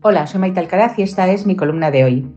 [0.00, 2.34] Hola, soy Maite Alcaraz y esta es mi columna de hoy.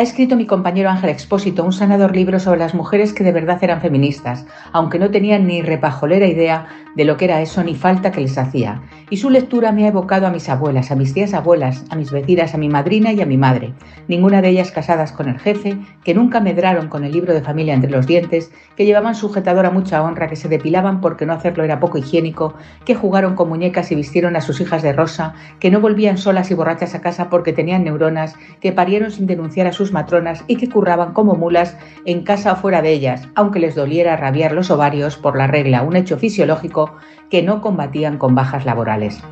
[0.00, 3.58] Ha escrito mi compañero Ángel Expósito un sanador libro sobre las mujeres que de verdad
[3.60, 8.10] eran feministas, aunque no tenían ni repajolera idea de lo que era eso ni falta
[8.10, 8.80] que les hacía.
[9.10, 12.10] Y su lectura me ha evocado a mis abuelas, a mis tías abuelas, a mis
[12.10, 13.74] vecinas, a mi madrina y a mi madre,
[14.08, 17.74] ninguna de ellas casadas con el jefe, que nunca medraron con el libro de familia
[17.74, 21.62] entre los dientes, que llevaban sujetador a mucha honra, que se depilaban porque no hacerlo
[21.62, 22.54] era poco higiénico,
[22.86, 26.50] que jugaron con muñecas y vistieron a sus hijas de rosa, que no volvían solas
[26.50, 30.56] y borrachas a casa porque tenían neuronas, que parieron sin denunciar a sus matronas y
[30.56, 34.70] que curraban como mulas en casa o fuera de ellas, aunque les doliera rabiar los
[34.70, 36.96] ovarios por la regla, un hecho fisiológico
[37.30, 39.22] que no combatían con bajas laborales.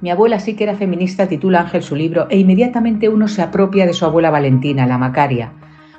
[0.00, 3.86] Mi abuela sí que era feminista, titula Ángel su libro, e inmediatamente uno se apropia
[3.86, 5.52] de su abuela Valentina, la Macaria,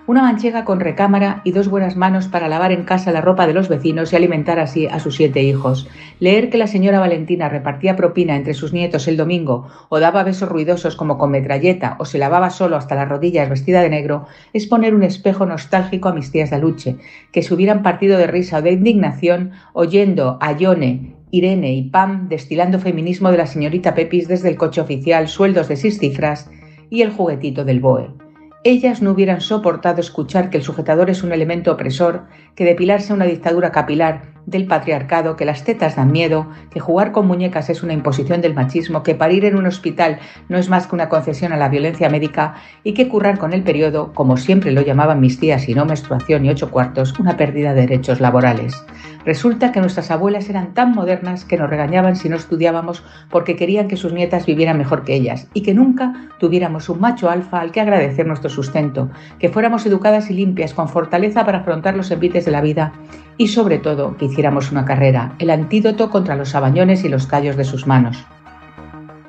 [0.06, 3.54] una manchega con recámara y dos buenas manos para lavar en casa la ropa de
[3.54, 5.88] los vecinos y alimentar así a sus siete hijos.
[6.20, 10.50] Leer que la señora Valentina repartía propina entre sus nietos el domingo o daba besos
[10.50, 14.68] ruidosos como con metralleta o se lavaba solo hasta las rodillas vestida de negro es
[14.68, 16.98] poner un espejo nostálgico a mis tías de Aluche,
[17.32, 22.28] que se hubieran partido de risa o de indignación oyendo a Yone, Irene y Pam
[22.28, 26.52] destilando feminismo de la señorita Pepis desde el coche oficial, sueldos de seis cifras
[26.90, 28.23] y el juguetito del BOE.
[28.66, 33.26] Ellas no hubieran soportado escuchar que el sujetador es un elemento opresor, que depilarse una
[33.26, 37.92] dictadura capilar del patriarcado, que las tetas dan miedo, que jugar con muñecas es una
[37.92, 41.58] imposición del machismo, que parir en un hospital no es más que una concesión a
[41.58, 42.56] la violencia médica
[42.86, 46.46] y que currar con el periodo, como siempre lo llamaban mis tías y no menstruación
[46.46, 48.82] y ocho cuartos, una pérdida de derechos laborales.
[49.26, 53.88] Resulta que nuestras abuelas eran tan modernas que nos regañaban si no estudiábamos porque querían
[53.88, 57.72] que sus nietas vivieran mejor que ellas y que nunca tuviéramos un macho alfa al
[57.72, 62.44] que agradecer nuestro sustento, que fuéramos educadas y limpias con fortaleza para afrontar los envites
[62.44, 62.94] de la vida
[63.38, 67.56] y sobre todo que hiciéramos una carrera, el antídoto contra los abañones y los callos
[67.56, 68.26] de sus manos.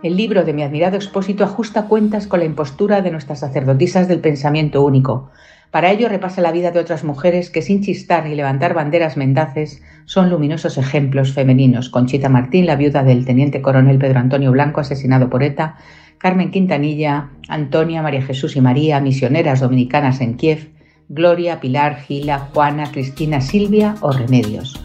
[0.02, 4.20] El libro de mi admirado expósito ajusta cuentas con la impostura de nuestras sacerdotisas del
[4.20, 5.30] pensamiento único,
[5.74, 9.82] para ello repasa la vida de otras mujeres que sin chistar ni levantar banderas mendaces
[10.04, 11.88] son luminosos ejemplos femeninos.
[11.88, 15.74] Conchita Martín, la viuda del teniente coronel Pedro Antonio Blanco, asesinado por ETA,
[16.18, 20.70] Carmen Quintanilla, Antonia, María Jesús y María, misioneras dominicanas en Kiev,
[21.08, 24.80] Gloria, Pilar, Gila, Juana, Cristina, Silvia o Remedios.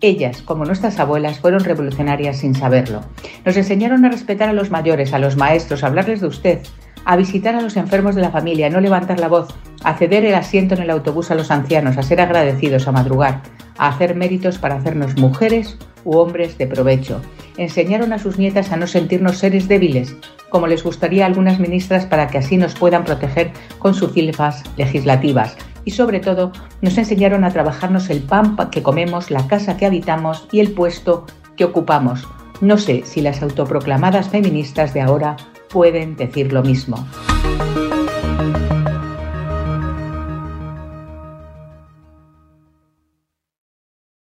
[0.00, 3.00] Ellas, como nuestras abuelas, fueron revolucionarias sin saberlo.
[3.44, 6.60] Nos enseñaron a respetar a los mayores, a los maestros, a hablarles de usted,
[7.08, 9.48] a visitar a los enfermos de la familia, no levantar la voz,
[9.82, 13.40] a ceder el asiento en el autobús a los ancianos, a ser agradecidos, a madrugar,
[13.78, 17.22] a hacer méritos para hacernos mujeres u hombres de provecho.
[17.56, 20.14] Enseñaron a sus nietas a no sentirnos seres débiles,
[20.50, 24.62] como les gustaría a algunas ministras para que así nos puedan proteger con sus filfas
[24.76, 25.56] legislativas.
[25.86, 26.52] Y sobre todo,
[26.82, 31.24] nos enseñaron a trabajarnos el pan que comemos, la casa que habitamos y el puesto
[31.56, 32.28] que ocupamos.
[32.60, 35.36] No sé si las autoproclamadas feministas de ahora
[35.68, 37.06] pueden decir lo mismo.